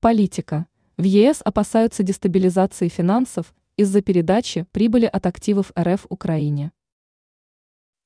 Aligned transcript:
Политика. 0.00 0.68
В 0.96 1.02
ЕС 1.02 1.40
опасаются 1.44 2.04
дестабилизации 2.04 2.86
финансов 2.86 3.52
из-за 3.76 4.00
передачи 4.00 4.64
прибыли 4.70 5.06
от 5.06 5.26
активов 5.26 5.72
РФ 5.76 6.06
Украине. 6.08 6.70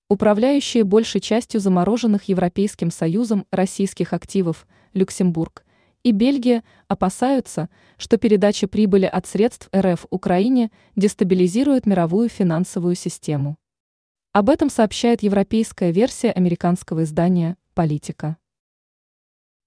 Управляющие 0.08 0.84
большей 0.84 1.20
частью 1.20 1.60
замороженных 1.60 2.30
Европейским 2.30 2.90
Союзом 2.90 3.46
российских 3.50 4.14
активов 4.14 4.66
Люксембург 4.94 5.66
и 6.02 6.12
Бельгия 6.12 6.64
опасаются, 6.88 7.68
что 7.98 8.16
передача 8.16 8.68
прибыли 8.68 9.04
от 9.04 9.26
средств 9.26 9.68
РФ 9.76 10.06
Украине 10.08 10.70
дестабилизирует 10.96 11.84
мировую 11.84 12.30
финансовую 12.30 12.94
систему. 12.94 13.58
Об 14.32 14.48
этом 14.48 14.70
сообщает 14.70 15.22
европейская 15.22 15.92
версия 15.92 16.30
американского 16.30 17.02
издания 17.02 17.58
«Политика». 17.74 18.38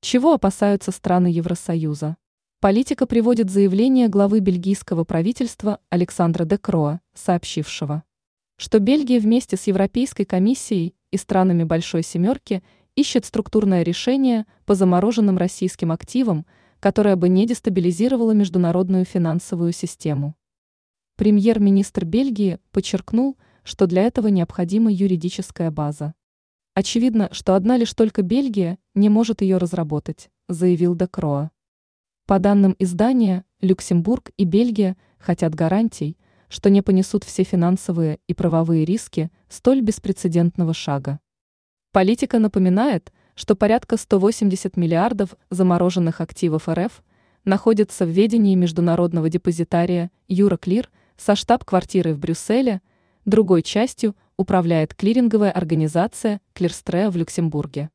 Чего 0.07 0.33
опасаются 0.33 0.91
страны 0.91 1.25
Евросоюза? 1.25 2.17
Политика 2.59 3.07
приводит 3.07 3.49
заявление 3.49 4.07
главы 4.07 4.39
бельгийского 4.39 5.03
правительства 5.03 5.79
Александра 5.89 6.45
де 6.45 6.59
Кроа, 6.59 7.01
сообщившего, 7.15 8.03
что 8.55 8.77
Бельгия 8.77 9.19
вместе 9.19 9.57
с 9.57 9.65
Европейской 9.65 10.23
комиссией 10.23 10.93
и 11.09 11.17
странами 11.17 11.63
Большой 11.63 12.03
Семерки 12.03 12.61
ищет 12.95 13.25
структурное 13.25 13.81
решение 13.81 14.45
по 14.67 14.75
замороженным 14.75 15.39
российским 15.39 15.91
активам, 15.91 16.45
которое 16.79 17.15
бы 17.15 17.27
не 17.27 17.47
дестабилизировало 17.47 18.33
международную 18.33 19.05
финансовую 19.05 19.71
систему. 19.71 20.35
Премьер-министр 21.15 22.05
Бельгии 22.05 22.59
подчеркнул, 22.71 23.37
что 23.63 23.87
для 23.87 24.03
этого 24.03 24.27
необходима 24.27 24.91
юридическая 24.91 25.71
база. 25.71 26.13
Очевидно, 26.75 27.29
что 27.31 27.55
одна 27.55 27.75
лишь 27.75 27.95
только 27.95 28.21
Бельгия 28.21 28.77
не 28.95 29.09
может 29.09 29.41
ее 29.41 29.57
разработать, 29.57 30.29
заявил 30.47 30.95
Декроа. 30.95 31.51
По 32.25 32.39
данным 32.39 32.75
издания, 32.79 33.45
Люксембург 33.61 34.31
и 34.37 34.45
Бельгия 34.45 34.97
хотят 35.19 35.53
гарантий, 35.53 36.17
что 36.49 36.69
не 36.69 36.81
понесут 36.81 37.23
все 37.23 37.43
финансовые 37.43 38.19
и 38.27 38.33
правовые 38.33 38.85
риски 38.85 39.29
столь 39.49 39.81
беспрецедентного 39.81 40.73
шага. 40.73 41.19
Политика 41.91 42.39
напоминает, 42.39 43.13
что 43.35 43.55
порядка 43.55 43.97
180 43.97 44.77
миллиардов 44.77 45.35
замороженных 45.49 46.21
активов 46.21 46.67
РФ 46.67 47.03
находятся 47.43 48.05
в 48.05 48.09
ведении 48.09 48.55
международного 48.55 49.29
депозитария 49.29 50.09
Юроклир 50.27 50.89
со 51.17 51.35
штаб-квартирой 51.35 52.13
в 52.13 52.19
Брюсселе– 52.19 52.81
другой 53.25 53.63
частью 53.63 54.15
управляет 54.37 54.93
клиринговая 54.93 55.51
организация 55.51 56.41
Клирстреа 56.53 57.09
в 57.09 57.17
Люксембурге. 57.17 57.89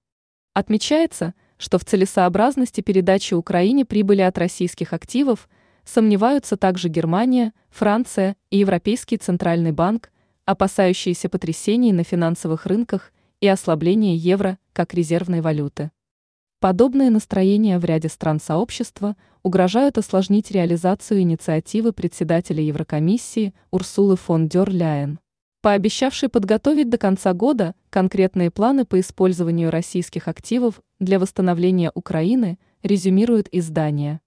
Отмечается, 0.52 1.34
что 1.58 1.78
в 1.78 1.84
целесообразности 1.84 2.80
передачи 2.80 3.34
Украине 3.34 3.84
прибыли 3.84 4.22
от 4.22 4.36
российских 4.36 4.92
активов 4.92 5.48
сомневаются 5.84 6.56
также 6.56 6.88
Германия, 6.88 7.52
Франция 7.70 8.36
и 8.50 8.58
Европейский 8.58 9.16
Центральный 9.16 9.72
банк, 9.72 10.10
опасающиеся 10.46 11.28
потрясений 11.28 11.92
на 11.92 12.02
финансовых 12.02 12.66
рынках 12.66 13.12
и 13.40 13.46
ослабления 13.46 14.16
евро 14.16 14.58
как 14.72 14.92
резервной 14.92 15.40
валюты. 15.40 15.92
Подобные 16.58 17.10
настроения 17.10 17.78
в 17.78 17.84
ряде 17.84 18.08
стран 18.08 18.40
сообщества 18.40 19.16
угрожают 19.42 19.98
осложнить 19.98 20.50
реализацию 20.50 21.20
инициативы 21.20 21.92
председателя 21.92 22.62
Еврокомиссии 22.62 23.54
Урсулы 23.70 24.16
фон 24.16 24.48
дер 24.48 24.68
Ляйен, 24.68 25.20
пообещавшей 25.60 26.28
подготовить 26.28 26.88
до 26.88 26.98
конца 26.98 27.32
года 27.32 27.74
конкретные 27.90 28.50
планы 28.50 28.84
по 28.84 28.98
использованию 29.00 29.70
российских 29.70 30.28
активов 30.28 30.80
для 30.98 31.18
восстановления 31.18 31.90
Украины, 31.94 32.58
резюмирует 32.82 33.48
издание. 33.52 34.20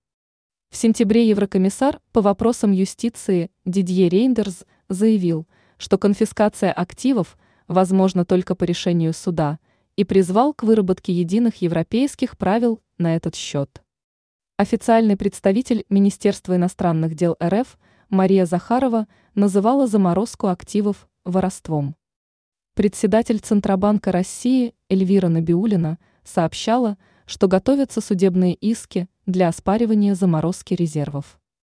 В 0.70 0.76
сентябре 0.76 1.28
Еврокомиссар 1.30 2.00
по 2.11 2.22
вопросам 2.22 2.72
юстиции 2.72 3.52
Дидье 3.66 4.09
Рейндерс 4.09 4.66
заявил, 4.89 5.48
что 5.78 5.98
конфискация 5.98 6.72
активов 6.72 7.38
возможна 7.67 8.26
только 8.26 8.55
по 8.55 8.64
решению 8.64 9.14
суда 9.14 9.60
и 9.95 10.04
призвал 10.04 10.54
к 10.54 10.64
выработке 10.64 11.14
единых 11.14 11.61
европейских 11.61 12.38
правил 12.38 12.82
на 12.98 13.15
этот 13.15 13.36
счет. 13.36 13.83
Официальный 14.58 15.17
представитель 15.17 15.86
Министерства 15.89 16.55
иностранных 16.55 17.15
дел 17.15 17.36
РФ 17.44 17.77
Мария 18.10 18.45
Захарова 18.45 19.08
называла 19.36 19.88
заморозку 19.88 20.48
активов 20.48 21.08
воровством. 21.26 21.95
Председатель 22.76 23.39
Центробанка 23.39 24.11
России 24.11 24.73
Эльвира 24.89 25.30
Набиулина 25.30 26.00
сообщала, 26.23 26.98
что 27.26 27.48
готовятся 27.48 28.02
судебные 28.02 28.56
иски 28.56 29.08
для 29.26 29.48
оспаривания 29.48 30.16
заморозки 30.16 30.73
резервов. 30.73 31.39